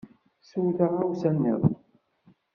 [0.47, 1.75] Sew taɣawsa niḍen.